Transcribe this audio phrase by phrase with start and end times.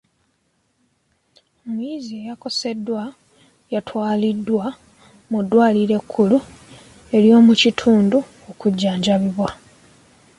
[1.67, 3.03] Omuyizi eyakoseddwa
[3.73, 4.65] yatwalidwa
[5.31, 6.37] mu ddwaliro ekkulu
[7.15, 8.19] ery'omukitundu
[8.49, 9.49] okujjanjabibwa.